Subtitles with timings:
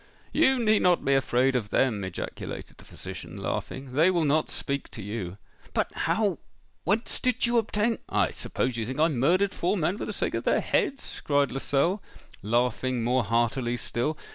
[0.33, 4.89] "You need not be afraid of them!" ejaculated the physician, laughing: "they will not speak
[4.89, 5.37] to you."
[5.75, 10.11] "But how—whence did you obtain——" "I suppose you think I murdered four men for the
[10.13, 11.99] sake of their heads?" cried Lascelles,
[12.41, 14.17] laughing more heartily still.